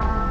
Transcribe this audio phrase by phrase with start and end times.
[0.00, 0.23] Kim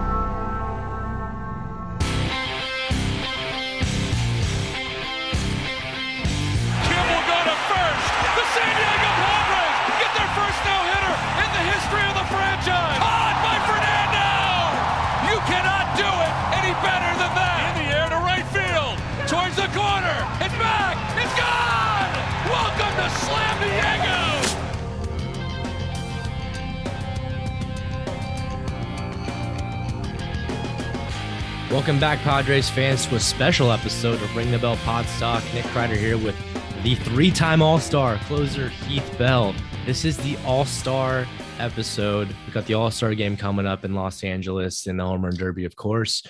[31.74, 35.44] Welcome back, Padres fans, to a special episode of Ring the Bell Pod Stock.
[35.56, 36.36] Nick Kreider here with
[36.84, 39.56] the three-time All-Star closer Heath Bell.
[39.84, 41.26] This is the All-Star
[41.58, 42.28] episode.
[42.46, 45.66] We've got the All-Star game coming up in Los Angeles in the Home Run Derby,
[45.66, 46.24] of course.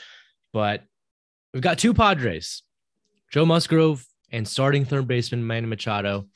[0.53, 0.83] But
[1.53, 2.63] we've got two Padres,
[3.29, 6.29] Joe Musgrove and starting third baseman Manny Machado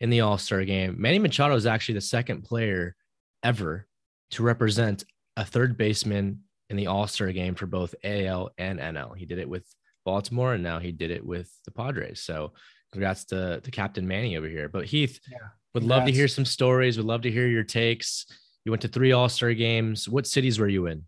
[0.00, 0.96] in the All-Star game.
[0.98, 2.96] Manny Machado is actually the second player
[3.42, 3.86] ever
[4.30, 5.04] to represent
[5.36, 9.16] a third baseman in the All Star game for both AL and NL.
[9.16, 9.66] He did it with
[10.04, 12.20] Baltimore, and now he did it with the Padres.
[12.20, 12.52] So,
[12.92, 14.68] congrats to, to Captain Manny over here.
[14.68, 15.38] But Heath, Yeah,
[15.74, 16.96] would love to hear some stories.
[16.96, 18.26] Would love to hear your takes.
[18.64, 20.08] You went to three All Star games.
[20.08, 21.04] What cities were you in?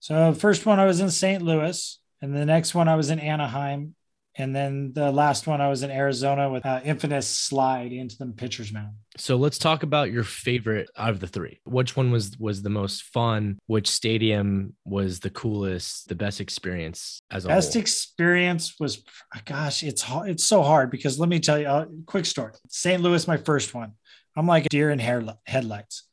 [0.00, 1.42] So first one I was in St.
[1.42, 3.94] Louis, and the next one I was in Anaheim,
[4.36, 8.26] and then the last one I was in Arizona with uh, infamous slide into the
[8.26, 8.94] pitcher's mound.
[9.16, 11.60] So let's talk about your favorite out of the three.
[11.64, 13.58] Which one was was the most fun?
[13.66, 16.08] Which stadium was the coolest?
[16.08, 17.82] The best experience as a Best whole?
[17.82, 19.02] experience was,
[19.44, 20.04] gosh, it's.
[20.08, 22.52] It's so hard because let me tell you a quick story.
[22.68, 23.02] St.
[23.02, 23.92] Louis, my first one.
[24.36, 26.04] I'm like a deer in hair headlights.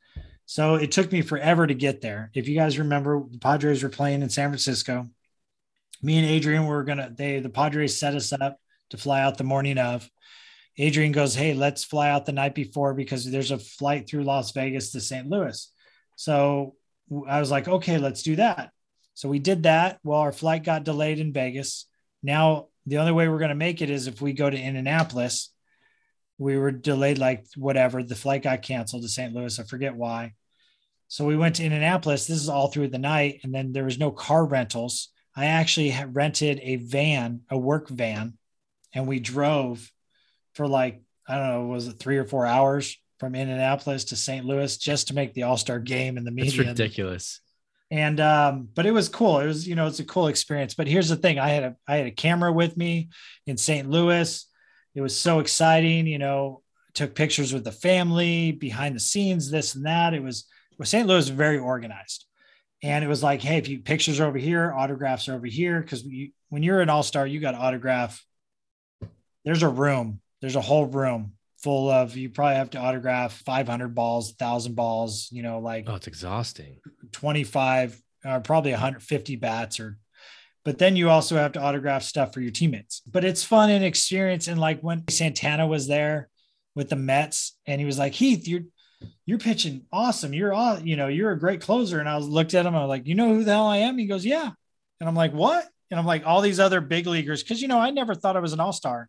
[0.48, 2.32] So it took me forever to get there.
[2.34, 5.06] If you guys remember, the Padres were playing in San Francisco.
[6.02, 7.12] Me and Adrian were gonna.
[7.16, 8.60] They the Padres set us up
[8.90, 10.10] to fly out the morning of.
[10.78, 14.52] Adrian goes, "Hey, let's fly out the night before because there's a flight through Las
[14.52, 15.28] Vegas to St.
[15.28, 15.72] Louis."
[16.16, 16.76] So
[17.28, 18.72] I was like, "Okay, let's do that."
[19.16, 20.00] So we did that.
[20.04, 21.88] Well, our flight got delayed in Vegas.
[22.22, 25.54] Now the only way we're going to make it is if we go to Indianapolis.
[26.38, 28.02] We were delayed like whatever.
[28.02, 29.34] The flight got canceled to St.
[29.34, 29.60] Louis.
[29.60, 30.34] I forget why.
[31.08, 32.28] So we went to Indianapolis.
[32.28, 35.10] This is all through the night, and then there was no car rentals.
[35.38, 38.38] I actually rented a van, a work van,
[38.94, 39.90] and we drove
[40.56, 44.46] for like I don't know, was it three or four hours from Indianapolis to St.
[44.46, 46.62] Louis just to make the All Star game in the media.
[46.62, 47.40] It's ridiculous.
[47.90, 50.88] and um but it was cool it was you know it's a cool experience but
[50.88, 53.08] here's the thing i had a i had a camera with me
[53.46, 54.46] in st louis
[54.94, 56.62] it was so exciting you know
[56.94, 60.46] took pictures with the family behind the scenes this and that it was
[60.78, 62.27] well, st louis very organized
[62.84, 65.82] and it was like hey if you pictures are over here autographs are over here.
[65.82, 68.24] Because you, when you're an all-star you got autograph.
[69.46, 70.20] There's a room.
[70.42, 75.30] There's a whole room full of you probably have to autograph 500 balls 1000 balls
[75.32, 76.78] you know like Oh, it's exhausting.
[77.14, 79.98] 25 or probably 150 bats or
[80.64, 83.02] but then you also have to autograph stuff for your teammates.
[83.08, 84.50] But it's fun and experience.
[84.50, 86.28] And like when santana was there
[86.76, 88.64] with the mets and he was like heath you're
[89.26, 92.54] you're pitching awesome you're all you know you're a great closer and i was looked
[92.54, 94.50] at him i was like you know who the hell i am he goes yeah
[95.00, 97.80] and i'm like what and i'm like all these other big leaguers because you know
[97.80, 99.08] i never thought i was an all-star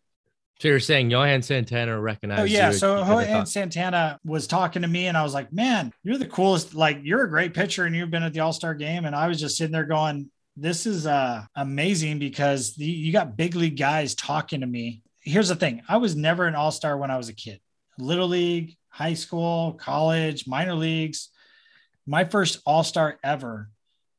[0.59, 2.77] So you're saying Johan Santana recognized Oh yeah, you.
[2.77, 6.27] so You Johan Santana was talking to me, and I was like, "Man, you're the
[6.27, 6.75] coolest!
[6.75, 9.29] Like, you're a great pitcher, and you've been at the All Star game." And I
[9.29, 13.77] was just sitting there going, "This is uh, amazing because the, you got big league
[13.77, 17.15] guys talking to me." Here's the thing: I was never an All Star when I
[17.15, 17.61] was a kid.
[17.97, 21.29] Little league, high school, college, minor leagues.
[22.05, 23.69] My first All Star ever.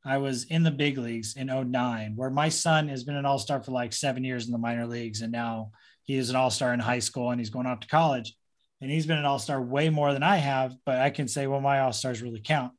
[0.03, 3.39] I was in the big leagues in 09, where my son has been an all
[3.39, 5.21] star for like seven years in the minor leagues.
[5.21, 5.73] And now
[6.05, 8.35] he is an all star in high school and he's going off to college.
[8.81, 11.61] and he's been an all-star way more than I have, but I can say, well,
[11.61, 12.73] my all-stars really count.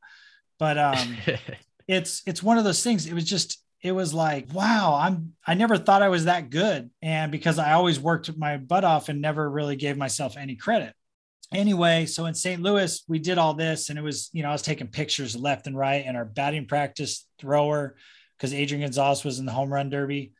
[0.58, 1.16] But um,
[1.88, 3.06] it's it's one of those things.
[3.06, 6.90] It was just it was like, wow, I'm I never thought I was that good.
[7.00, 10.94] And because I always worked my butt off and never really gave myself any credit.
[11.54, 12.62] Anyway, so in St.
[12.62, 15.66] Louis, we did all this and it was, you know, I was taking pictures left
[15.66, 17.96] and right and our batting practice thrower,
[18.36, 20.32] because Adrian Gonzalez was in the home run derby.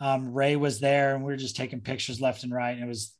[0.00, 2.72] Um, Ray was there and we were just taking pictures left and right.
[2.72, 3.12] And it was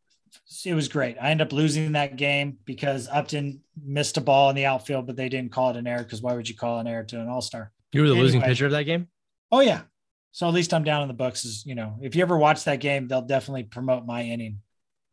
[0.64, 1.16] it was great.
[1.20, 5.16] I ended up losing that game because Upton missed a ball in the outfield, but
[5.16, 7.28] they didn't call it an error because why would you call an error to an
[7.28, 7.70] all star?
[7.92, 9.06] You were the anyway, losing pitcher of that game?
[9.52, 9.82] Oh, yeah.
[10.32, 11.44] So at least I'm down in the books.
[11.44, 14.58] Is you know, if you ever watch that game, they'll definitely promote my inning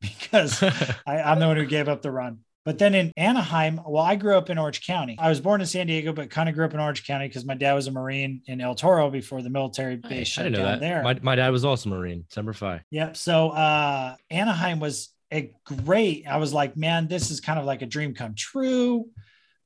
[0.20, 2.40] because I, I'm the one who gave up the run.
[2.64, 5.18] But then in Anaheim, well, I grew up in Orange County.
[5.20, 7.44] I was born in San Diego, but kind of grew up in Orange County because
[7.44, 10.80] my dad was a Marine in El Toro before the military base shut down that.
[10.80, 11.02] there.
[11.02, 12.82] My, my dad was also Marine, Semper Fi.
[12.92, 13.18] Yep.
[13.18, 16.28] So uh, Anaheim was a great.
[16.28, 19.10] I was like, man, this is kind of like a dream come true,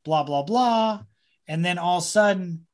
[0.06, 1.02] blah, blah, blah.
[1.50, 2.66] And then all of a sudden,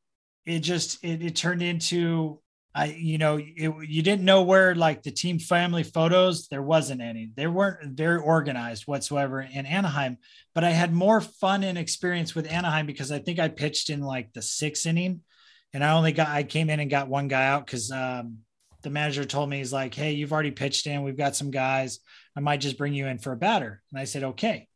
[0.45, 2.41] it just it, it turned into
[2.73, 7.01] I, you know, it, you didn't know where like the team family photos, there wasn't
[7.01, 7.29] any.
[7.35, 10.17] They weren't very organized whatsoever in Anaheim.
[10.55, 14.01] But I had more fun and experience with Anaheim because I think I pitched in
[14.01, 15.21] like the sixth inning,
[15.73, 18.39] and I only got I came in and got one guy out because um,
[18.83, 21.03] the manager told me he's like, "Hey, you've already pitched in.
[21.03, 21.99] We've got some guys.
[22.37, 24.69] I might just bring you in for a batter." And I said, "Okay."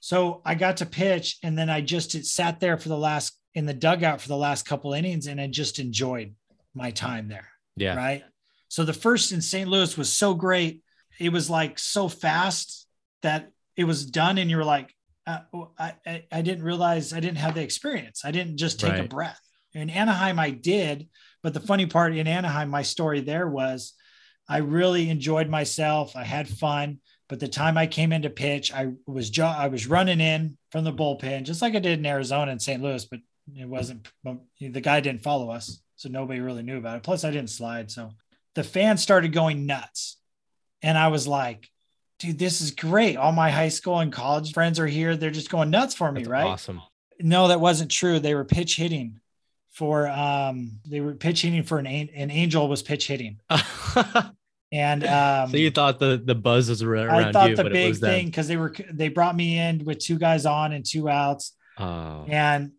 [0.00, 3.64] So I got to pitch, and then I just sat there for the last in
[3.64, 6.34] the dugout for the last couple innings, and I just enjoyed
[6.78, 7.48] my time there.
[7.76, 7.94] Yeah.
[7.94, 8.24] Right.
[8.68, 9.68] So the first in St.
[9.68, 10.82] Louis was so great.
[11.18, 12.86] It was like so fast
[13.22, 14.38] that it was done.
[14.38, 14.94] And you were like,
[15.26, 15.40] uh,
[15.78, 18.24] I, I, I, didn't realize I didn't have the experience.
[18.24, 19.04] I didn't just take right.
[19.04, 19.40] a breath.
[19.74, 21.08] In Anaheim, I did.
[21.42, 23.92] But the funny part in Anaheim, my story there was
[24.48, 26.16] I really enjoyed myself.
[26.16, 27.00] I had fun.
[27.28, 30.84] But the time I came into pitch, I was jo- I was running in from
[30.84, 32.82] the bullpen, just like I did in Arizona and St.
[32.82, 33.20] Louis, but
[33.54, 37.02] it wasn't the guy didn't follow us so nobody really knew about it.
[37.02, 37.90] Plus, I didn't slide.
[37.90, 38.12] So
[38.54, 40.16] the fans started going nuts.
[40.80, 41.68] And I was like,
[42.20, 43.16] dude, this is great.
[43.16, 45.16] All my high school and college friends are here.
[45.16, 46.46] They're just going nuts for me, That's right?
[46.46, 46.80] Awesome.
[47.18, 48.20] No, that wasn't true.
[48.20, 49.18] They were pitch hitting
[49.72, 53.40] for um they were pitch hitting for an an angel was pitch hitting.
[54.72, 57.96] and um so you thought the the buzz was around I thought you, the big
[57.96, 61.54] thing because they were they brought me in with two guys on and two outs.
[61.76, 62.24] Oh.
[62.28, 62.72] And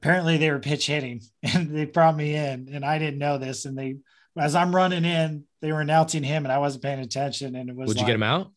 [0.00, 3.64] apparently they were pitch hitting and they brought me in and I didn't know this.
[3.64, 3.96] And they,
[4.36, 7.56] as I'm running in, they were announcing him and I wasn't paying attention.
[7.56, 8.52] And it was, would like, you get him out?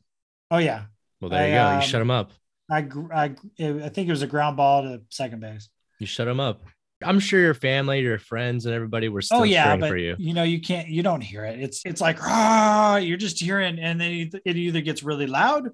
[0.50, 0.84] Oh yeah.
[1.20, 1.70] Well, there you go.
[1.70, 2.32] You um, shut him up.
[2.70, 5.70] I, I, I think it was a ground ball to second base.
[6.00, 6.62] You shut him up.
[7.04, 10.16] I'm sure your family, your friends, and everybody were still oh, yeah, but, for you.
[10.20, 11.60] You know, you can't, you don't hear it.
[11.60, 15.70] It's, it's like, ah, you're just hearing, and then it either gets really loud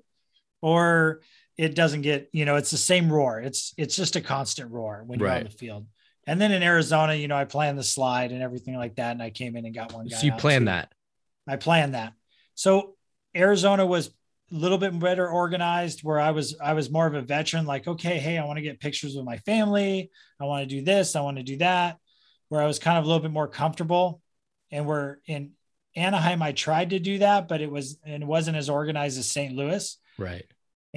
[0.61, 1.21] or
[1.57, 3.39] it doesn't get, you know, it's the same roar.
[3.39, 5.39] It's it's just a constant roar when you're right.
[5.39, 5.87] on the field.
[6.27, 9.11] And then in Arizona, you know, I planned the slide and everything like that.
[9.11, 10.17] And I came in and got one guy.
[10.17, 10.91] So you planned that.
[11.47, 12.13] I planned that.
[12.53, 12.95] So
[13.35, 14.07] Arizona was
[14.51, 17.87] a little bit better organized where I was I was more of a veteran, like,
[17.87, 20.11] okay, hey, I want to get pictures with my family.
[20.39, 21.97] I want to do this, I want to do that.
[22.49, 24.21] Where I was kind of a little bit more comfortable.
[24.69, 25.51] And we're in
[25.95, 29.31] Anaheim, I tried to do that, but it was and it wasn't as organized as
[29.31, 29.53] St.
[29.55, 29.97] Louis.
[30.17, 30.45] Right.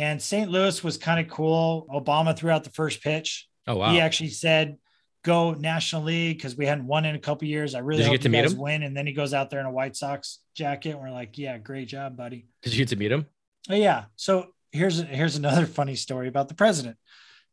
[0.01, 0.51] And St.
[0.51, 1.87] Louis was kind of cool.
[1.93, 3.47] Obama threw out the first pitch.
[3.67, 3.93] Oh wow!
[3.93, 4.79] He actually said,
[5.23, 7.75] "Go National League" because we hadn't won in a couple years.
[7.75, 8.57] I really Did you get to meet him?
[8.57, 10.93] Win, and then he goes out there in a White Sox jacket.
[10.93, 13.27] And we're like, "Yeah, great job, buddy." Did you get to meet him?
[13.69, 14.05] Oh yeah.
[14.17, 16.97] So here's here's another funny story about the president.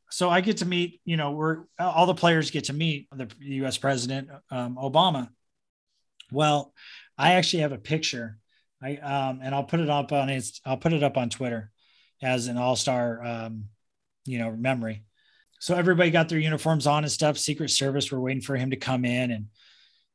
[0.09, 3.27] So I get to meet, you know, we're all the players get to meet the
[3.39, 3.77] U.S.
[3.77, 5.27] President um, Obama.
[6.31, 6.73] Well,
[7.17, 8.37] I actually have a picture.
[8.81, 10.31] I um, and I'll put it up on.
[10.65, 11.73] I'll put it up on Twitter
[12.21, 13.65] as an all-star um,
[14.25, 15.03] you know memory.
[15.59, 17.37] So everybody got their uniforms on and stuff.
[17.37, 19.31] Secret service were waiting for him to come in.
[19.31, 19.47] And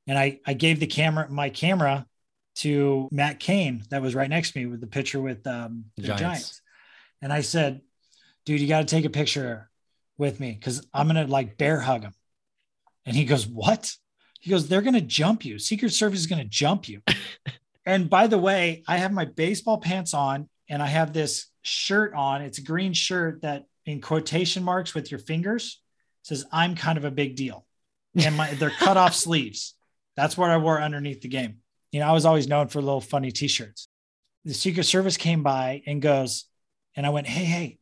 [0.07, 2.07] and i i gave the camera my camera
[2.55, 6.03] to matt cain that was right next to me with the picture with um, the
[6.03, 6.21] giants.
[6.21, 6.63] giants.
[7.23, 7.81] and i said
[8.45, 9.71] dude you got to take a picture
[10.19, 12.15] with me because i'm gonna like bear hug him.
[13.05, 13.93] And he goes what?
[14.39, 15.59] He goes they're gonna jump you.
[15.59, 17.01] Secret service is gonna jump you.
[17.85, 22.15] And by the way i have my baseball pants on and i have this shirt
[22.15, 22.43] on.
[22.43, 25.81] It's a green shirt that in quotation marks with your fingers
[26.23, 27.67] says, I'm kind of a big deal.
[28.15, 29.75] And my they're cut off sleeves.
[30.17, 31.59] That's what I wore underneath the game.
[31.91, 33.89] You know, I was always known for little funny t-shirts.
[34.45, 36.45] The Secret Service came by and goes,
[36.95, 37.79] and I went, Hey, hey,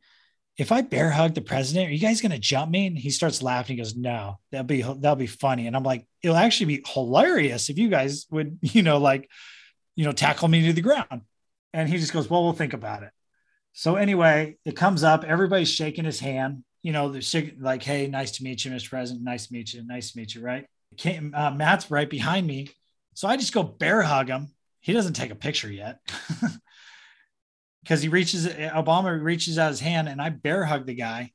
[0.57, 2.87] if I bear hug the president, are you guys going to jump me?
[2.87, 3.77] And he starts laughing.
[3.77, 5.67] He goes, no, that'll be, that'll be funny.
[5.67, 9.29] And I'm like, it'll actually be hilarious if you guys would, you know, like,
[9.95, 11.21] you know, tackle me to the ground.
[11.73, 13.11] And he just goes, well, we'll think about it.
[13.73, 15.23] So anyway, it comes up.
[15.23, 16.63] Everybody's shaking his hand.
[16.81, 18.89] You know, they're shak- like, "Hey, nice to meet you, Mr.
[18.89, 19.23] President.
[19.23, 19.85] Nice to meet you.
[19.85, 20.65] Nice to meet you." Right?
[20.97, 22.69] Came, uh, Matt's right behind me,
[23.13, 24.49] so I just go bear hug him.
[24.81, 25.99] He doesn't take a picture yet
[27.83, 28.47] because he reaches.
[28.47, 31.31] Obama reaches out his hand, and I bear hug the guy,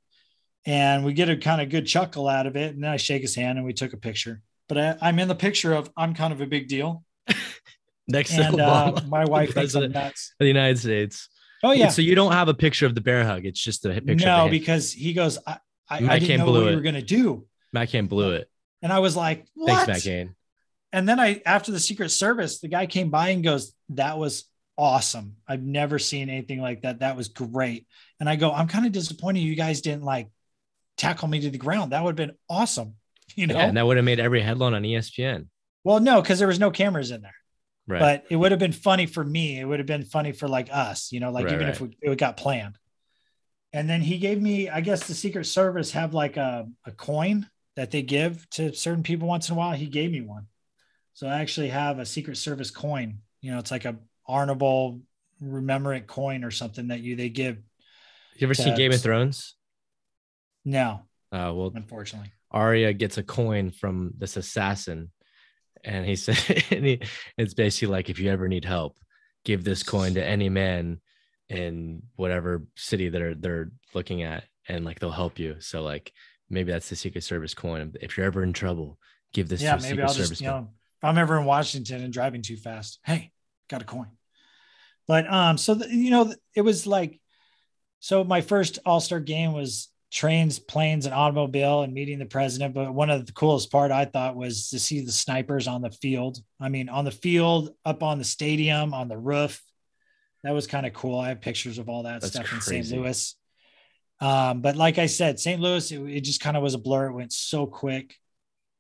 [0.67, 2.75] and we get a kind of good chuckle out of it.
[2.75, 4.43] And then I shake his hand, and we took a picture.
[4.69, 7.05] But I, I'm in the picture of I'm kind of a big deal,
[8.09, 11.29] Next to and uh, Obama, my wife president of the United States.
[11.67, 13.45] Oh yeah, So you don't have a picture of the bear hug.
[13.45, 14.27] It's just a picture.
[14.27, 15.59] no, because he goes, I,
[15.89, 16.67] I, Matt I didn't know what it.
[16.67, 18.49] we were gonna do, Matt Cain blew it.
[18.83, 19.69] and I was like, what?
[19.69, 20.35] Thanks, Matt Cain.
[20.93, 24.45] And then I, after the Secret Service, the guy came by and goes, "That was
[24.79, 25.37] awesome.
[25.47, 27.01] I've never seen anything like that.
[27.01, 27.87] That was great."
[28.21, 30.29] And I go, "I'm kind of disappointed you guys didn't like
[30.97, 31.93] tackle me to the ground.
[31.93, 32.95] That would have been awesome."
[33.35, 33.55] You know?
[33.57, 35.49] Yeah, and that would have made every headline on ESPN.
[35.85, 37.35] well, no, because there was no cameras in there.
[37.87, 38.01] Right.
[38.01, 39.61] But it would have been funny for me.
[39.61, 41.97] It would have been funny for like us, you know, like Right, even if we,
[42.01, 42.79] it got planned.
[43.73, 47.49] And then he gave me, I guess the Secret Service have like a, a coin
[47.77, 49.73] that they give to certain people once in a while.
[49.73, 50.47] He gave me one.
[51.13, 53.19] So I actually have a Secret Service coin.
[53.41, 55.01] You know, it's like a honorable
[55.41, 57.59] remember it coin or something that you they give.
[58.37, 59.55] you ever seen Game of Thrones?
[60.65, 62.33] No, Uh, well, unfortunately.
[62.51, 65.11] Arya gets a coin from this assassin,
[65.87, 67.01] and he said, and he,
[67.39, 68.99] it's basically like if you ever need help,
[69.45, 71.01] give this coin to any man
[71.49, 75.57] in whatever city that are they're looking at, and like they'll help you.
[75.61, 76.13] So like
[76.51, 77.95] maybe that's the Secret Service coin.
[78.01, 78.99] If you're ever in trouble,
[79.33, 81.39] give this yeah, to a maybe Secret I'll Service just, you know, if I'm ever
[81.39, 83.31] in Washington and driving too fast, hey,
[83.69, 84.09] got a coin.
[85.07, 87.21] But um, so the, you know, it was like,
[88.01, 92.73] so my first All Star game was trains, planes, and automobile, and meeting the president.
[92.73, 95.91] But one of the coolest part I thought was to see the snipers on the
[95.91, 96.39] field.
[96.59, 99.63] I mean, on the field, up on the stadium, on the roof.
[100.43, 101.21] That was kind of cool.
[101.21, 102.63] I have pictures of all that That's stuff in.
[102.63, 102.91] St.
[102.93, 103.37] Louis.
[104.19, 105.61] Um, but like I said, St.
[105.61, 107.09] Louis, it, it just kind of was a blur.
[107.09, 108.15] It went so quick.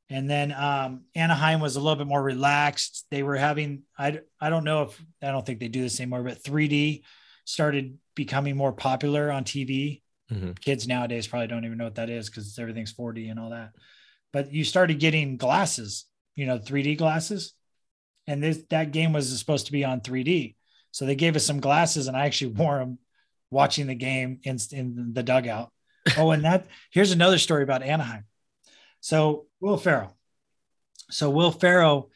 [0.08, 3.04] And then um, Anaheim was a little bit more relaxed.
[3.10, 6.22] They were having, I, I don't know if, I don't think they do this anymore,
[6.22, 7.02] but 3D
[7.44, 10.00] started becoming more popular on TV.
[10.30, 10.60] Mhm.
[10.60, 13.72] Kids nowadays probably don't even know what that is because everything's 4D and all that.
[14.32, 17.52] But you started getting glasses, you know, 3D glasses.
[18.26, 20.56] And this, that game was supposed to be on 3D.
[20.90, 22.98] So they gave us some glasses and I actually wore them
[23.50, 25.72] watching the game in, in the dugout.
[26.16, 28.26] Oh, and that here's another story about Anaheim.
[29.00, 30.16] So Will Ferrell.
[31.10, 32.12] So Will Ferrell,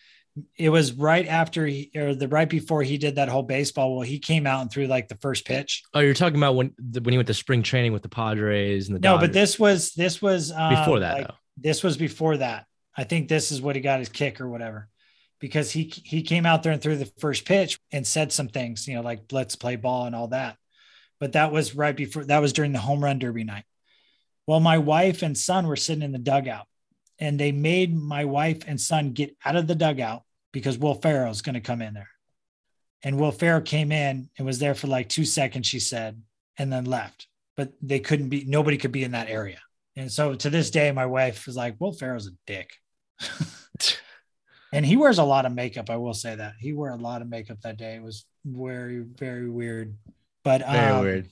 [0.57, 3.97] it was right after he or the right before he did that whole baseball.
[3.97, 5.83] Well, he came out and threw like the first pitch.
[5.95, 8.89] Oh, you're talking about when the, when he went to spring training with the Padres
[8.89, 11.35] and the No, but this was this was um, before that like, though.
[11.57, 12.67] this was before that.
[12.97, 14.89] I think this is what he got his kick or whatever,
[15.39, 18.87] because he he came out there and threw the first pitch and said some things,
[18.87, 20.57] you know, like let's play ball and all that.
[21.19, 23.65] But that was right before that was during the home run derby night.
[24.47, 26.67] Well, my wife and son were sitting in the dugout,
[27.19, 31.31] and they made my wife and son get out of the dugout because Will Ferrell
[31.31, 32.11] is going to come in there.
[33.03, 36.21] And Will Ferrell came in and was there for like two seconds, she said,
[36.59, 37.27] and then left.
[37.57, 39.59] But they couldn't be, nobody could be in that area.
[39.97, 42.71] And so to this day, my wife is like, Will Ferrell's a dick.
[44.73, 45.91] and he wears a lot of makeup.
[45.91, 47.95] I will say that he wore a lot of makeup that day.
[47.97, 49.97] It was very, very weird.
[50.43, 51.31] But Very um, weird.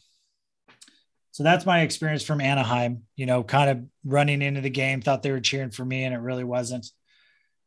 [1.30, 5.22] so that's my experience from Anaheim, you know, kind of running into the game, thought
[5.22, 6.86] they were cheering for me and it really wasn't.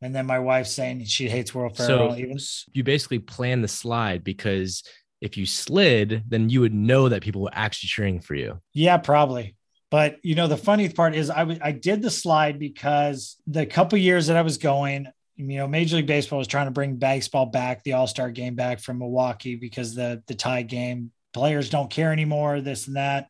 [0.02, 2.12] And then my wife saying she hates Will Ferrell.
[2.12, 2.38] So even
[2.74, 4.84] you basically planned the slide because
[5.22, 8.60] if you slid, then you would know that people were actually cheering for you.
[8.74, 9.56] yeah, probably.
[9.92, 13.98] But you know, the funny part is I I did the slide because the couple
[14.00, 17.46] years that I was going, you know, Major League Baseball was trying to bring baseball
[17.46, 22.12] back, the All-Star game back from Milwaukee because the the tie game players don't care
[22.12, 23.28] anymore, this and that.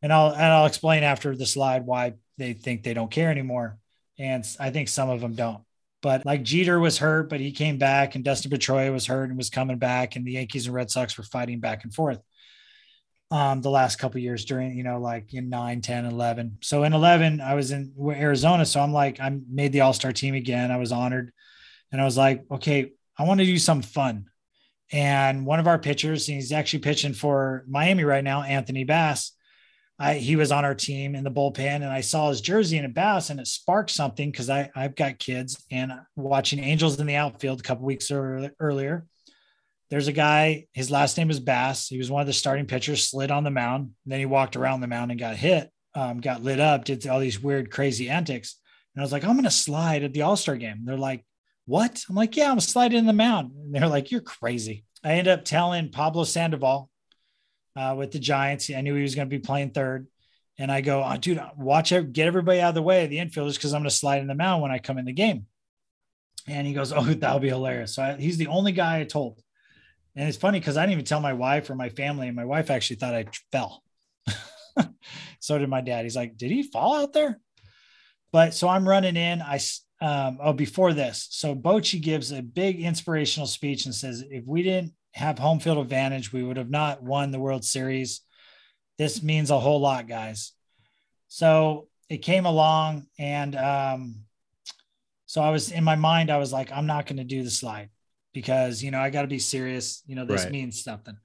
[0.00, 3.78] And I'll and I'll explain after the slide why they think they don't care anymore.
[4.18, 5.62] And I think some of them don't.
[6.02, 9.38] But like Jeter was hurt, but he came back, and Dustin Pedroia was hurt and
[9.38, 12.20] was coming back, and the Yankees and Red Sox were fighting back and forth
[13.32, 16.58] um, the last couple years during, you know, like in 9, 10, 11.
[16.60, 18.66] So in 11, I was in Arizona.
[18.66, 20.70] So I'm like, I made the All Star team again.
[20.70, 21.32] I was honored.
[21.90, 24.26] And I was like, okay, I want to do some fun.
[24.92, 29.32] And one of our pitchers, and he's actually pitching for Miami right now, Anthony Bass.
[30.02, 32.84] I, he was on our team in the bullpen and I saw his jersey in
[32.84, 37.14] a bass and it sparked something because I've got kids and watching Angels in the
[37.14, 39.06] outfield a couple weeks early, earlier.
[39.90, 41.86] There's a guy, his last name is Bass.
[41.86, 43.90] He was one of the starting pitchers, slid on the mound.
[44.04, 47.20] Then he walked around the mound and got hit, um, got lit up, did all
[47.20, 48.58] these weird, crazy antics.
[48.96, 50.80] And I was like, I'm going to slide at the All Star game.
[50.84, 51.24] They're like,
[51.66, 52.02] what?
[52.08, 53.52] I'm like, yeah, I'm sliding in the mound.
[53.54, 54.84] And they're like, you're crazy.
[55.04, 56.90] I end up telling Pablo Sandoval,
[57.76, 58.70] uh, with the Giants.
[58.70, 60.06] I knew he was going to be playing third.
[60.58, 63.18] And I go, oh, dude, watch it, get everybody out of the way of the
[63.18, 65.46] infielders because I'm going to slide in the mound when I come in the game.
[66.46, 67.94] And he goes, Oh, that'll be hilarious.
[67.94, 69.40] So I, he's the only guy I told.
[70.14, 72.26] And it's funny because I didn't even tell my wife or my family.
[72.26, 73.82] And my wife actually thought I fell.
[75.40, 76.04] so did my dad.
[76.04, 77.40] He's like, Did he fall out there?
[78.30, 79.40] But so I'm running in.
[79.40, 79.58] I,
[80.00, 81.28] um, oh, before this.
[81.30, 85.78] So Bochy gives a big inspirational speech and says, If we didn't have home field
[85.78, 88.22] advantage, we would have not won the World Series.
[88.98, 90.52] This means a whole lot, guys.
[91.28, 94.24] So it came along and um,
[95.26, 97.50] so I was in my mind, I was like, I'm not going to do the
[97.50, 97.88] slide
[98.34, 100.02] because, you know, I got to be serious.
[100.06, 100.52] You know, this right.
[100.52, 101.16] means something.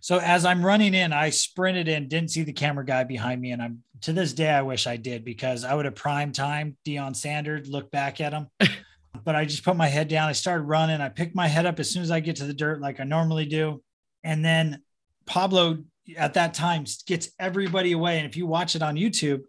[0.00, 3.50] So as I'm running in, I sprinted in, didn't see the camera guy behind me.
[3.50, 6.78] And I'm to this day, I wish I did because I would have prime time
[6.86, 8.48] Deion Sanders, look back at him.
[9.24, 10.28] but I just put my head down.
[10.28, 11.00] I started running.
[11.00, 13.04] I picked my head up as soon as I get to the dirt, like I
[13.04, 13.82] normally do.
[14.24, 14.82] And then
[15.26, 15.78] Pablo
[16.16, 18.18] at that time gets everybody away.
[18.18, 19.42] And if you watch it on YouTube,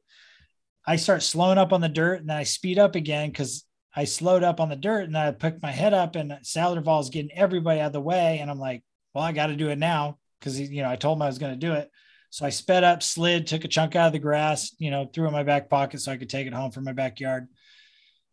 [0.85, 4.05] I start slowing up on the dirt and then I speed up again because I
[4.05, 7.31] slowed up on the dirt and I picked my head up and Sandoval is getting
[7.33, 8.39] everybody out of the way.
[8.39, 8.83] And I'm like,
[9.13, 11.39] well, I got to do it now because, you know, I told him I was
[11.39, 11.89] going to do it.
[12.29, 15.27] So I sped up, slid, took a chunk out of the grass, you know, threw
[15.27, 17.47] in my back pocket so I could take it home from my backyard.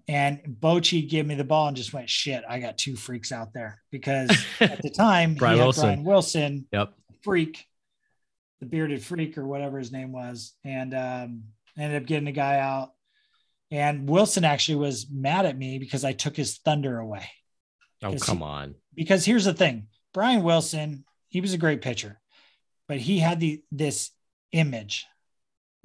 [0.06, 3.54] And Bochy gave me the ball and just went, shit, I got two freaks out
[3.54, 4.30] there because
[4.60, 5.82] at the time, Brian, Wilson.
[5.82, 6.92] Brian Wilson, yep.
[7.22, 7.64] freak,
[8.60, 10.52] the bearded freak or whatever his name was.
[10.62, 11.44] And um,
[11.78, 12.90] ended up getting the guy out.
[13.70, 17.28] And Wilson actually was mad at me because I took his thunder away.
[18.02, 18.74] Oh, come he, on.
[18.94, 22.20] Because here's the thing Brian Wilson, he was a great pitcher,
[22.86, 24.10] but he had the this
[24.52, 25.06] image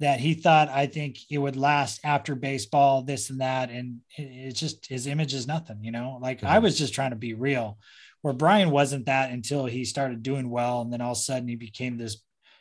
[0.00, 3.70] that he thought I think it would last after baseball, this and that.
[3.70, 6.18] And it's just his image is nothing, you know.
[6.20, 6.46] Like mm-hmm.
[6.46, 7.78] I was just trying to be real,
[8.22, 10.80] where Brian wasn't that until he started doing well.
[10.80, 12.16] And then all of a sudden he became this,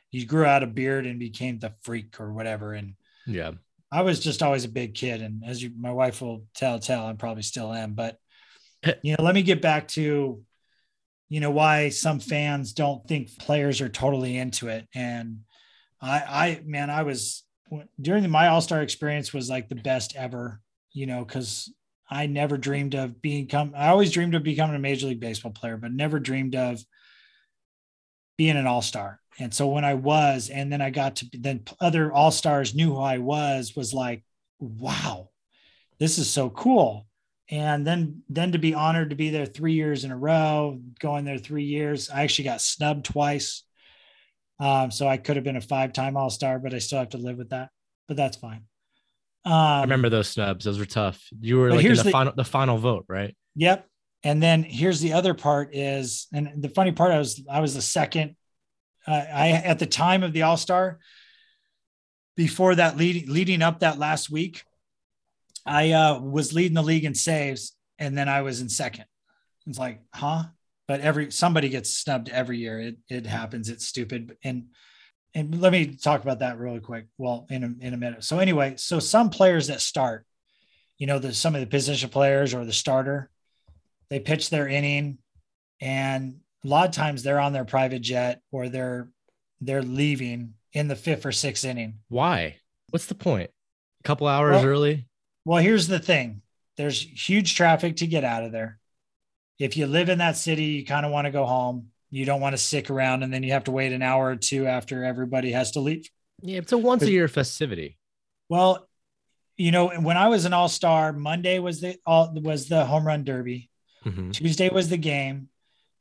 [0.10, 2.74] he grew out a beard and became the freak or whatever.
[2.74, 3.52] And yeah,
[3.90, 7.08] I was just always a big kid, and as you, my wife will tell, tell
[7.08, 7.94] I probably still am.
[7.94, 8.18] But
[9.02, 10.44] you know, let me get back to,
[11.30, 14.88] you know, why some fans don't think players are totally into it.
[14.94, 15.40] And
[16.02, 17.44] I, I, man, I was
[18.00, 20.62] during my All Star experience was like the best ever.
[20.92, 21.72] You know, because
[22.10, 23.74] I never dreamed of being come.
[23.76, 26.84] I always dreamed of becoming a Major League Baseball player, but never dreamed of
[28.38, 29.20] being an All Star.
[29.40, 32.96] And so when I was, and then I got to then other all stars knew
[32.96, 34.24] who I was, was like,
[34.60, 35.30] wow,
[35.98, 37.08] this is so cool.
[37.50, 41.26] And then then to be honored to be there three years in a row, going
[41.26, 42.10] there three years.
[42.10, 43.64] I actually got snubbed twice.
[44.60, 47.18] Um, so I could have been a five-time all star, but I still have to
[47.18, 47.70] live with that.
[48.08, 48.64] But that's fine.
[49.46, 51.22] Um, I remember those snubs; those were tough.
[51.40, 53.36] You were like in the, the final, the final vote, right?
[53.56, 53.88] Yep.
[54.24, 57.74] And then here's the other part is, and the funny part, I was I was
[57.74, 58.36] the second
[59.08, 61.00] uh, I at the time of the All Star,
[62.36, 64.64] before that leading leading up that last week,
[65.66, 69.06] I uh, was leading the league in saves, and then I was in second.
[69.66, 70.44] It's like, huh?
[70.90, 72.80] But every somebody gets snubbed every year.
[72.80, 73.70] It it happens.
[73.70, 74.36] It's stupid.
[74.44, 74.70] And
[75.36, 77.06] and let me talk about that really quick.
[77.16, 78.24] Well, in a, in a minute.
[78.24, 80.26] So anyway, so some players that start,
[80.98, 83.30] you know, the some of the position players or the starter,
[84.10, 85.20] they pitch their inning,
[85.80, 89.12] and a lot of times they're on their private jet or they're
[89.62, 92.00] they're leaving in the fifth or sixth inning.
[92.08, 92.58] Why?
[92.90, 93.52] What's the point?
[94.00, 95.06] A couple hours well, early?
[95.46, 96.42] Well, here's the thing.
[96.78, 98.79] There's huge traffic to get out of there.
[99.60, 101.88] If you live in that city, you kind of want to go home.
[102.10, 104.36] You don't want to stick around and then you have to wait an hour or
[104.36, 106.10] two after everybody has to leave.
[106.42, 107.98] Yeah, it's a once a year festivity.
[108.48, 108.88] Well,
[109.58, 113.26] you know, when I was an all-star, Monday was the all was the home run
[113.26, 113.70] derby.
[114.06, 114.32] Mm-hmm.
[114.32, 115.50] Tuesday was the game.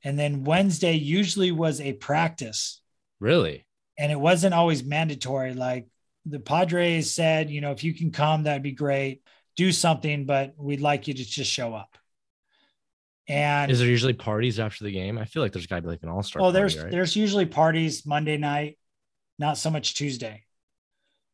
[0.04, 2.80] And then Wednesday usually was a practice.
[3.18, 3.66] Really?
[3.98, 5.54] And it wasn't always mandatory.
[5.54, 5.88] Like
[6.24, 9.22] the Padres said, you know, if you can come, that'd be great.
[9.56, 11.97] Do something, but we'd like you to just show up.
[13.28, 15.18] And is there usually parties after the game?
[15.18, 16.42] I feel like there's got to be like an all star.
[16.42, 16.90] Oh, there's right?
[16.90, 18.78] there's usually parties Monday night,
[19.38, 20.44] not so much Tuesday.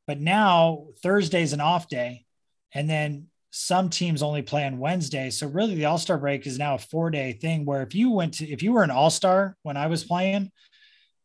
[0.07, 2.27] But now Thursday's an off day,
[2.73, 5.31] and then some teams only play on Wednesday.
[5.31, 8.49] So really the All-Star break is now a four-day thing where if you went to
[8.51, 10.51] if you were an All-Star when I was playing,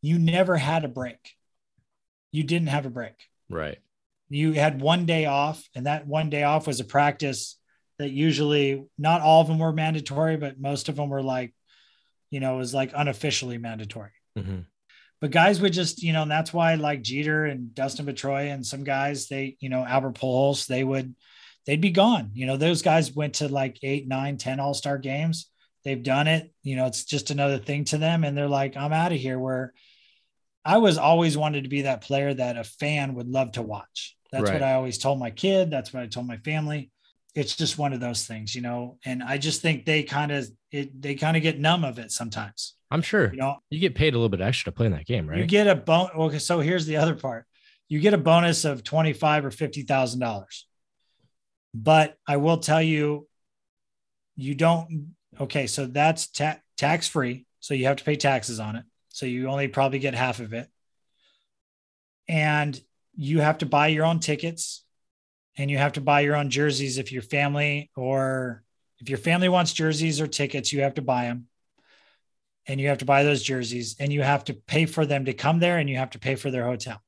[0.00, 1.18] you never had a break.
[2.30, 3.14] You didn't have a break.
[3.48, 3.78] Right.
[4.28, 7.58] You had one day off and that one day off was a practice
[8.00, 11.54] that usually not all of them were mandatory, but most of them were like,
[12.30, 14.10] you know, it was like unofficially mandatory.
[14.36, 14.60] Mm-hmm.
[15.20, 18.66] But guys would just, you know, and that's why like Jeter and Dustin Pedroia and
[18.66, 21.14] some guys, they, you know, Albert Pujols, they would–
[21.66, 22.30] they'd be gone.
[22.34, 25.50] You know, those guys went to like eight, nine, 10 all star games.
[25.84, 26.52] They've done it.
[26.62, 28.24] You know, it's just another thing to them.
[28.24, 29.38] And they're like, I'm out of here.
[29.38, 29.72] Where
[30.64, 34.16] I was always wanted to be that player that a fan would love to watch.
[34.32, 34.54] That's Right.
[34.54, 35.70] what I always told my kid.
[35.70, 36.90] That's what I told my family.
[37.34, 38.98] It's just one of those things, you know.
[39.04, 42.10] And I just think they kind of it they kind of get numb of it
[42.10, 42.74] sometimes.
[42.90, 45.06] I'm sure You know, you get paid a little bit extra to play in that
[45.06, 45.38] game, right?
[45.38, 46.10] you get a bon.
[46.12, 47.46] Okay, so here's the other part:
[47.88, 50.66] you get a bonus of twenty five or fifty thousand dollars.
[51.72, 53.28] But I will tell you,
[54.36, 55.14] you don't.
[55.38, 58.84] Okay, so that's ta- tax free, so you have to pay taxes on it.
[59.10, 60.68] So you only probably get half of it,
[62.28, 62.78] and
[63.14, 64.84] you have to buy your own tickets,
[65.60, 68.62] and you have to buy your own jerseys if your family or
[68.98, 71.48] if your family wants jerseys or tickets, you have to buy them
[72.66, 75.34] and you have to buy those jerseys and you have to pay for them to
[75.34, 77.02] come there and you have to pay for their hotel.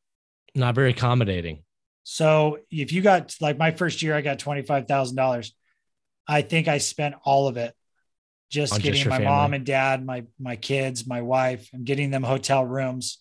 [0.54, 1.64] Not very accommodating.
[2.04, 5.52] So if you got like my first year, I got $25,000.
[6.28, 7.74] I think I spent all of it
[8.50, 9.32] just On getting your my family?
[9.32, 13.16] mom and dad, my, my kids, my wife, and getting them hotel rooms,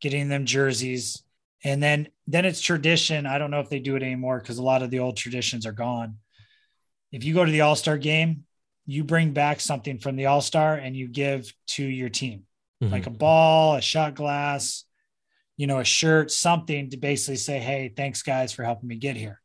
[0.00, 1.22] getting them jerseys.
[1.62, 3.26] And then, then it's tradition.
[3.26, 5.66] I don't know if they do it anymore because a lot of the old traditions
[5.66, 6.16] are gone.
[7.12, 8.44] If you go to the all-star game,
[8.86, 12.46] you bring back something from the all-star and you give to your team
[12.82, 12.90] Mhm.
[12.90, 14.84] like a ball, a shot glass,
[15.56, 19.16] you know, a shirt, something to basically say, "Hey, thanks guys for helping me get
[19.16, 19.42] here."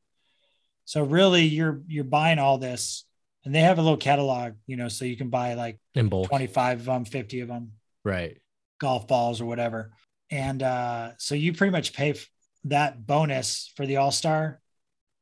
[0.85, 3.05] So really, you're you're buying all this,
[3.43, 6.29] and they have a little catalog, you know, so you can buy like in bulk.
[6.29, 7.73] 25 of them, 50 of them,
[8.05, 8.37] Right.
[8.79, 9.91] golf balls or whatever,
[10.29, 12.29] and uh, so you pretty much pay f-
[12.65, 14.61] that bonus for the All Star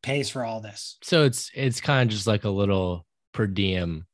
[0.01, 0.97] pays for all this.
[1.03, 4.05] So it's it's kind of just like a little per diem.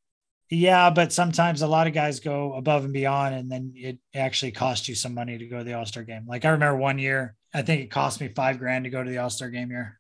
[0.50, 4.52] Yeah, but sometimes a lot of guys go above and beyond, and then it actually
[4.52, 6.26] costs you some money to go to the All Star game.
[6.28, 9.10] Like I remember one year, I think it cost me five grand to go to
[9.10, 10.00] the All Star game here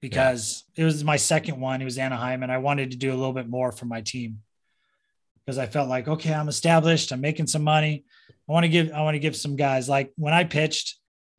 [0.00, 1.82] because it was my second one.
[1.82, 4.38] It was Anaheim, and I wanted to do a little bit more for my team
[5.50, 8.04] because I felt like, okay, I'm established, I'm making some money.
[8.48, 10.96] I want to give, I want to give some guys like when I pitched,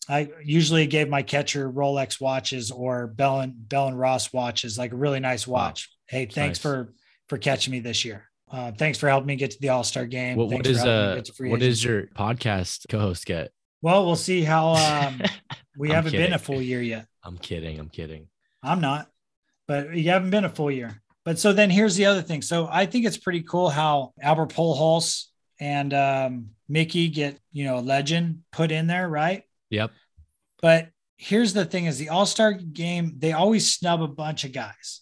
[0.09, 4.91] I usually gave my catcher Rolex watches or Bell and Bell and Ross watches, like
[4.91, 5.89] a really nice watch.
[6.09, 6.61] Hey, thanks nice.
[6.61, 6.93] for
[7.29, 8.25] for catching me this year.
[8.51, 10.35] Uh, thanks for helping me get to the All Star game.
[10.35, 13.51] What, what is uh get to free what is your podcast co-host get?
[13.81, 14.73] Well, we'll see how.
[14.73, 15.21] Um,
[15.77, 17.07] we haven't been a full year yet.
[17.23, 17.79] I'm kidding.
[17.79, 18.27] I'm kidding.
[18.61, 19.07] I'm not,
[19.69, 21.01] but you haven't been a full year.
[21.23, 22.41] But so then here's the other thing.
[22.41, 25.25] So I think it's pretty cool how Albert Pujols
[25.59, 29.43] and um, Miggy get you know a legend put in there, right?
[29.69, 29.91] Yep.
[30.61, 34.51] But here's the thing: is the All Star game they always snub a bunch of
[34.51, 35.01] guys.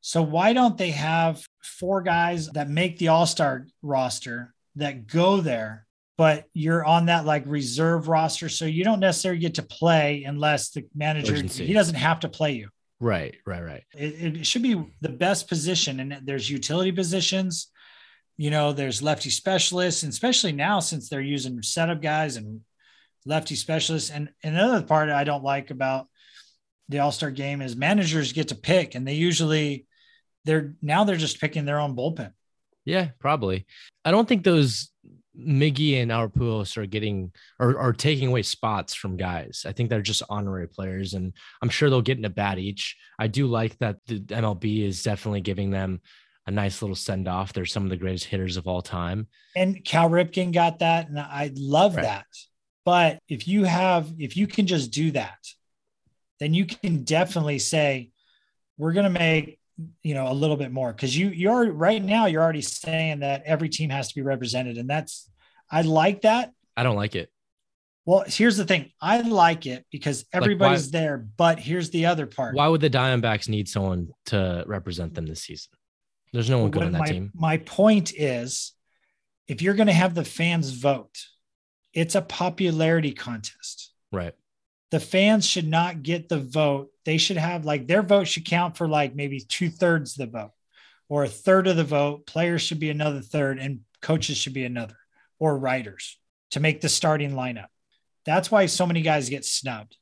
[0.00, 5.40] So why don't they have four guys that make the All Star roster that go
[5.40, 10.22] there, but you're on that like reserve roster, so you don't necessarily get to play
[10.22, 11.66] unless the manager Urgency.
[11.66, 12.68] he doesn't have to play you.
[13.00, 13.36] Right.
[13.46, 13.62] Right.
[13.62, 13.84] Right.
[13.96, 17.70] It, it should be the best position, and there's utility positions.
[18.36, 22.60] You know, there's lefty specialists, and especially now since they're using setup guys and
[23.26, 24.10] lefty specialists.
[24.10, 26.06] And, and another part I don't like about
[26.88, 29.86] the All Star game is managers get to pick, and they usually
[30.44, 32.32] they're now they're just picking their own bullpen.
[32.84, 33.66] Yeah, probably.
[34.04, 34.90] I don't think those
[35.38, 39.64] Miggy and our Pujols are getting or are taking away spots from guys.
[39.66, 42.96] I think they're just honorary players, and I'm sure they'll get in a bat each.
[43.18, 46.00] I do like that the MLB is definitely giving them
[46.46, 47.52] a nice little send off.
[47.52, 49.26] They're some of the greatest hitters of all time.
[49.54, 52.02] And Cal Ripken got that, and I love Right.
[52.04, 52.26] that.
[52.84, 55.38] But if you have, if you can just do that,
[56.40, 58.10] then you can definitely say,
[58.78, 59.58] we're going to make,
[60.02, 63.42] you know, a little bit more because you, you're right now, you're already saying that
[63.44, 64.76] every team has to be represented.
[64.76, 65.30] And that's,
[65.70, 66.52] I like that.
[66.76, 67.30] I don't like it.
[68.04, 71.18] Well, here's the thing I like it because everybody's there.
[71.18, 72.54] But here's the other part.
[72.54, 75.72] Why would the Diamondbacks need someone to represent them this season?
[76.32, 77.30] There's no one good on that my, team.
[77.34, 78.72] My point is
[79.46, 81.18] if you're going to have the fans vote,
[81.92, 83.92] it's a popularity contest.
[84.10, 84.34] Right.
[84.90, 86.90] The fans should not get the vote.
[87.04, 90.38] They should have like their vote should count for like maybe two thirds of the
[90.38, 90.52] vote
[91.08, 92.26] or a third of the vote.
[92.26, 94.96] Players should be another third and coaches should be another
[95.38, 96.18] or writers
[96.52, 97.68] to make the starting lineup.
[98.24, 99.96] That's why so many guys get snubbed.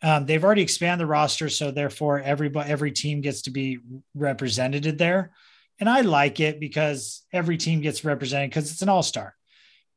[0.00, 3.80] Um, they've already expanded the roster, so therefore everybody, every team gets to be
[4.14, 5.32] represented there.
[5.80, 9.34] And I like it because every team gets represented because it's an all star.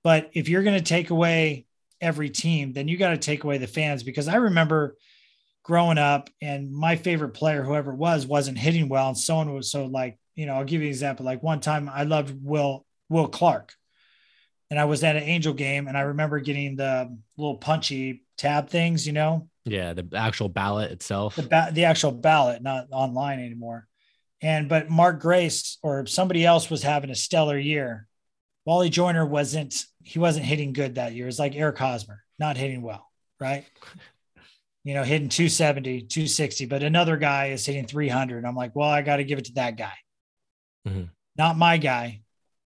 [0.03, 1.65] But if you're going to take away
[2.01, 4.97] every team, then you got to take away the fans because I remember
[5.63, 9.09] growing up and my favorite player, whoever it was, wasn't hitting well.
[9.09, 11.25] And someone was so like, you know, I'll give you an example.
[11.25, 13.73] Like one time I loved Will, Will Clark
[14.71, 18.69] and I was at an angel game and I remember getting the little punchy tab
[18.69, 21.35] things, you know, Yeah, the actual ballot itself.
[21.35, 23.87] the, ba- the actual ballot, not online anymore.
[24.41, 28.07] And, but Mark Grace or somebody else was having a stellar year
[28.65, 31.27] Wally Joyner wasn't he wasn't hitting good that year.
[31.27, 33.07] It's like Eric Hosmer, not hitting well,
[33.39, 33.65] right?
[34.83, 38.43] You know, hitting 270, 260, but another guy is hitting 300.
[38.43, 39.93] I'm like, well, I got to give it to that guy,
[40.87, 41.09] Mhm.
[41.37, 42.21] not my guy.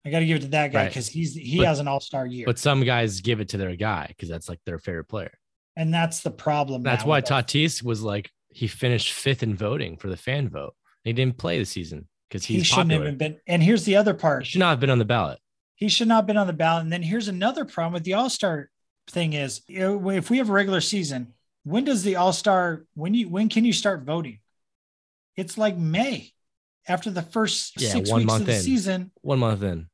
[0.04, 0.88] I got to give it to that guy Right.
[0.90, 3.58] because he's he But- has an all star year, But some guys give it to
[3.58, 5.32] their guy because that's like their favorite player.
[5.78, 6.84] and that's the problem.
[6.84, 10.76] That's why Tatis was like he finished fifth in voting for the fan vote.
[11.06, 13.40] He didn't play the season because he shouldn't have been.
[13.48, 15.40] And here's the other He part: should not have been on the ballot.
[15.82, 16.84] He should not have been on the ballot.
[16.84, 18.70] And then here's another problem with the All Star
[19.10, 23.28] thing: is if we have a regular season, when does the All Star when you
[23.28, 24.40] when can you start voting?
[25.36, 26.32] It's like May
[26.88, 28.62] after the first Yeah, six weeks of the in.
[28.62, 29.12] season.
[29.22, 29.88] One month in.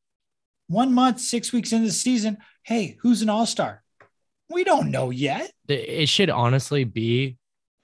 [0.67, 2.37] One month, six weeks into the season.
[2.63, 3.81] Hey, who's an All Star?
[4.49, 5.51] We don't know yet.
[5.69, 7.37] It it should honestly be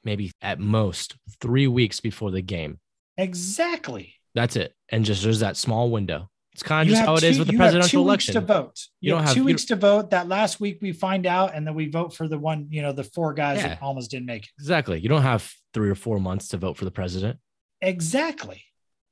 [0.04, 2.80] maybe at most three weeks before the game.
[3.18, 4.16] Exactly.
[4.36, 4.74] That's it.
[4.90, 6.30] And just there's that small window.
[6.54, 8.08] It's kind of You just how it is two- with the you have presidential two
[8.08, 8.34] election.
[8.36, 8.80] Weeks to vote.
[9.02, 10.10] You You, don't have have- two you weeks to vote.
[10.12, 12.92] That last week we find out, and then we vote for the one, you know,
[12.92, 13.70] the four guys Yeah.
[13.70, 14.50] that almost didn't make it.
[14.60, 15.00] Exactly.
[15.00, 17.40] You don't have three or four months to vote for the president.
[17.82, 18.64] Exactly.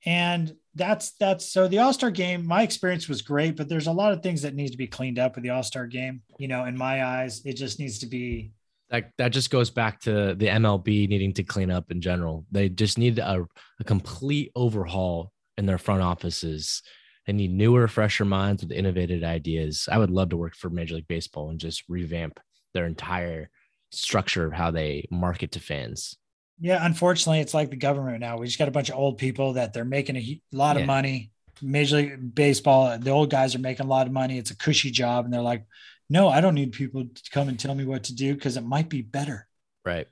[0.06, 4.14] And that's that's so the All-Star game, my experience was great, but there's a lot
[4.14, 6.22] of things that need to be cleaned up with the All-Star game.
[6.40, 8.52] You know, in my eyes, it just needs to be
[8.90, 12.46] That that just goes back to the MLB needing to clean up in general.
[12.52, 13.46] They just need a,
[13.80, 16.82] a complete overhaul in their front offices.
[17.28, 19.88] They need newer, fresher minds with innovative ideas.
[19.92, 22.40] I would love to work for Major League Baseball and just revamp
[22.74, 23.50] their entire
[23.92, 26.16] structure of how they market to fans.
[26.64, 28.38] yeah, unfortunately, it's like the government now.
[28.38, 30.82] We just got a bunch of old people that they're making a lot Yeah.
[30.82, 31.32] of money.
[31.62, 34.38] Major League Baseball, the old guys are making a lot of money.
[34.38, 35.66] It's a cushy job, and they're like,
[36.10, 38.64] "No, I don't need people to come and tell me what to do because it
[38.64, 39.48] might be better."
[39.86, 40.08] Right.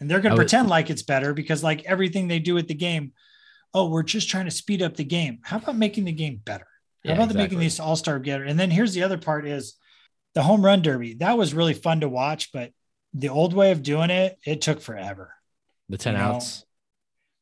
[0.00, 2.74] And they're going to pretend like it's better because, like everything they do at the
[2.74, 3.12] game,
[3.74, 5.38] oh, we're just trying to speed up the game.
[5.42, 6.66] How about making the game better?
[7.04, 7.64] How Yeah, about the making exactly.
[7.64, 8.44] these all star together?
[8.44, 9.74] And then here's the other part: is
[10.34, 11.14] the home run derby.
[11.14, 12.70] That was really fun to watch, but
[13.14, 15.34] the old way of doing it, it took forever.
[15.88, 16.64] The 10 You know, outs.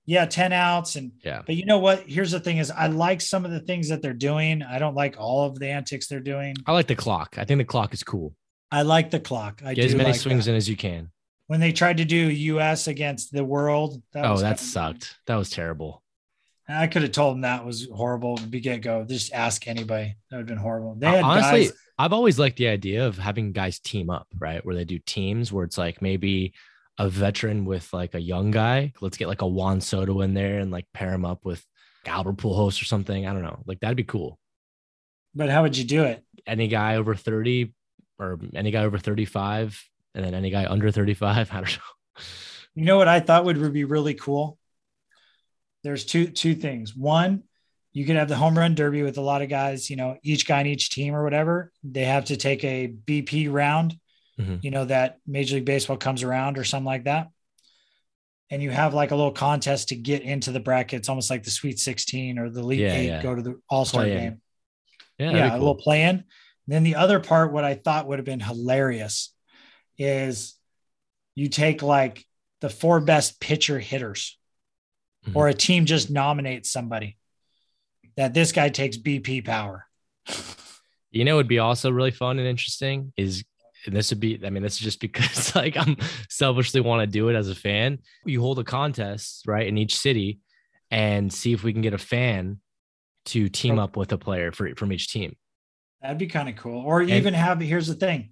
[0.07, 1.43] Yeah, ten outs, and Yeah.
[1.47, 2.01] but you know what?
[2.09, 4.63] Here's the thing: is I like some of the things that they're doing.
[4.63, 6.57] I don't like all of the antics they're doing.
[6.67, 7.37] I like the clock.
[7.39, 8.35] I think the clock is cool.
[8.73, 9.63] I like the clock.
[9.65, 10.53] I Get as many like swings that.
[10.53, 11.11] in as you can.
[11.49, 12.87] When they tried to do U.S.
[12.89, 15.17] against the world, that oh, that sucked.
[15.27, 16.03] That was terrible.
[16.71, 19.05] I could have told them that was horrible to be get go.
[19.05, 20.17] Just ask anybody.
[20.31, 20.95] That would have been horrible.
[20.97, 21.73] They had honestly, guys.
[21.99, 24.65] I've always liked the idea of having guys team up, right?
[24.65, 26.55] Where they do teams where it's like maybe
[26.99, 28.93] a veteran with like a young guy.
[29.01, 31.65] Let's get like a Juan Soto in there and like pair him up with
[32.07, 33.27] Albert Pujols or something.
[33.27, 33.63] I don't know.
[33.67, 34.39] Like that'd be cool.
[35.35, 36.25] But how would you do it?
[36.47, 37.73] Any guy over 30
[38.19, 39.83] or any guy over 35
[40.15, 41.51] and then any guy under 35.
[41.53, 42.23] I don't know.
[42.75, 44.59] You know what I thought would be really cool?
[45.83, 46.95] There's two two things.
[46.95, 47.45] One,
[47.93, 50.47] you could have the home run derby with a lot of guys, you know, each
[50.47, 51.73] guy in each team or whatever.
[51.83, 53.99] They have to take a BP round,
[54.39, 54.63] Mhm.
[54.63, 57.29] you know, that Major League Baseball comes around or something like that.
[58.51, 61.51] And you have like a little contest to get into the brackets, almost like the
[61.51, 63.23] Sweet 16 or the Elite Yeah, Eight, yeah.
[63.23, 64.41] go to the All Star game.
[65.19, 66.25] Yeah, yeah, a little play in.
[66.67, 69.35] Then the other part, what I thought would have been hilarious
[69.99, 70.55] is
[71.35, 72.25] you take like
[72.61, 74.39] the four best pitcher hitters,
[75.29, 75.37] Mhm.
[75.37, 77.19] or a team just nominates somebody
[78.17, 79.87] that this guy takes BP power.
[81.13, 83.43] You know, it would be also really fun and interesting is,
[83.85, 85.97] and this would be, I mean, this is just because like I'm
[86.29, 87.99] selfishly want to do it as a fan.
[88.25, 90.39] You hold a contest, right, in each city
[90.89, 92.61] and see if we can get a fan
[93.25, 95.35] to team up with a player for, from each team.
[96.01, 96.81] That'd be kind of cool.
[96.81, 98.31] Or And- even have here's the thing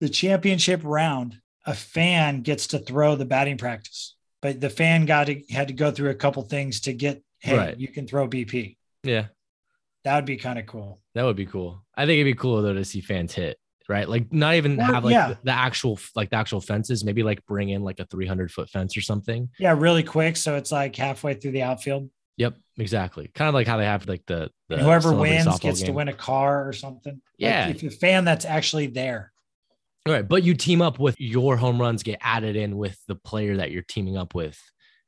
[0.00, 5.24] the championship round, a fan gets to throw the batting practice, but the fan got
[5.28, 7.78] to had to go through a couple things to get, hey, Right.
[7.78, 8.76] you can throw BP.
[9.02, 9.28] Yeah,
[10.04, 11.00] That would be kind of cool.
[11.14, 11.82] that would be cool.
[11.94, 13.56] I think it'd be cool though to see fans hit,
[13.88, 14.06] right?
[14.06, 15.28] Like not even have like yeah.
[15.28, 18.68] the, the actual, like the actual fences, maybe like bring in like a 300 foot
[18.68, 19.48] fence or something.
[19.58, 20.36] Yeah, really quick.
[20.36, 22.10] So it's like halfway through the outfield.
[22.36, 23.28] Yep, exactly.
[23.34, 26.12] Kind of like how they have like the, the whoever wins gets to win a
[26.12, 27.14] car or something.
[27.14, 27.68] Like, Yeah.
[27.68, 29.32] if you're a fan that's actually there.
[30.06, 33.14] All right, but you team up with your home runs get added in with the
[33.14, 34.60] player that you're teaming up with,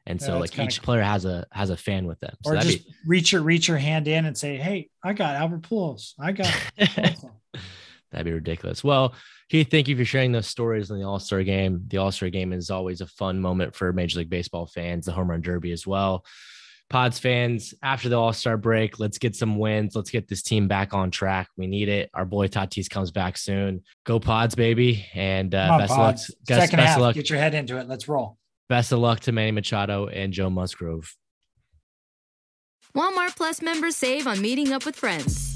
[0.06, 0.84] and so that's like each cool.
[0.84, 2.34] player has a has a fan with them.
[2.44, 5.62] So Or just reach your reach your hand in and say, Hey, I got Albert
[5.62, 6.14] Pujols.
[6.18, 6.50] I got
[8.10, 8.82] that'd be ridiculous.
[8.82, 9.14] Well,
[9.48, 11.84] Heath, thank you for sharing those stories in the All Star Game.
[11.88, 15.06] The All Star Game is always a fun moment for Major League Baseball fans.
[15.06, 16.24] The Home Run Derby as well.
[16.88, 19.96] Pods fans, after the All Star break, let's get some wins.
[19.96, 21.48] Let's get this team back on track.
[21.56, 22.10] We need it.
[22.14, 23.82] Our boy Tatis comes back soon.
[24.04, 25.04] Go Pods, baby!
[25.12, 26.06] And uh, on, best of luck.
[26.14, 26.26] Pods.
[26.46, 27.14] Second best half, of luck.
[27.14, 27.88] get your head into it.
[27.88, 28.38] Let's roll.
[28.68, 31.16] Best of luck to Manny Machado and Joe Musgrove.
[32.96, 35.55] Walmart Plus members save on meeting up with friends.